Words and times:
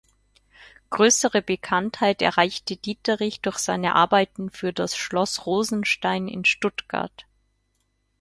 Größere 0.89 1.43
Bekanntheit 1.43 2.23
erreichte 2.23 2.75
Dieterich 2.75 3.39
durch 3.41 3.57
seine 3.59 3.93
Arbeiten 3.93 4.49
für 4.49 4.73
das 4.73 4.95
Schloss 4.97 5.45
Rosenstein 5.45 6.27
in 6.27 6.43
Stuttgart. 6.43 7.27